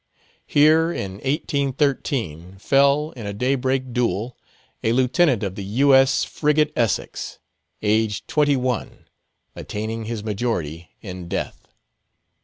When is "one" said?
8.57-9.05